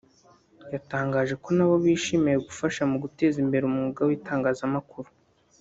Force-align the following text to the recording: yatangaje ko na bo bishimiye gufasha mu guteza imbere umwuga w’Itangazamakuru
yatangaje 0.73 1.33
ko 1.43 1.49
na 1.55 1.65
bo 1.69 1.75
bishimiye 1.83 2.37
gufasha 2.47 2.81
mu 2.91 2.97
guteza 3.03 3.37
imbere 3.43 3.63
umwuga 3.65 4.01
w’Itangazamakuru 4.07 5.09